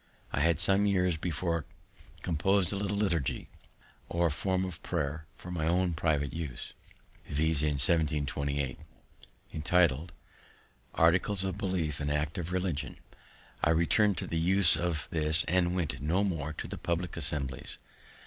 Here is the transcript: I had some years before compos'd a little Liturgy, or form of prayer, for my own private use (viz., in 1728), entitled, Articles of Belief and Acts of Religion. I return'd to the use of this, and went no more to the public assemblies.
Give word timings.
I 0.33 0.39
had 0.39 0.59
some 0.59 0.87
years 0.87 1.15
before 1.15 1.63
compos'd 2.23 2.73
a 2.73 2.75
little 2.75 2.97
Liturgy, 2.97 3.49
or 4.09 4.31
form 4.31 4.65
of 4.65 4.81
prayer, 4.81 5.27
for 5.37 5.51
my 5.51 5.67
own 5.67 5.93
private 5.93 6.33
use 6.33 6.73
(viz., 7.27 7.61
in 7.61 7.73
1728), 7.77 8.79
entitled, 9.53 10.11
Articles 10.95 11.43
of 11.43 11.59
Belief 11.59 11.99
and 11.99 12.09
Acts 12.09 12.39
of 12.39 12.51
Religion. 12.51 12.97
I 13.63 13.69
return'd 13.69 14.17
to 14.17 14.25
the 14.25 14.39
use 14.39 14.75
of 14.75 15.07
this, 15.11 15.43
and 15.43 15.75
went 15.75 16.01
no 16.01 16.23
more 16.23 16.51
to 16.53 16.67
the 16.67 16.79
public 16.79 17.15
assemblies. 17.15 17.77